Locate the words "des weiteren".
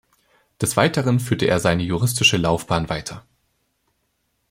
0.59-1.19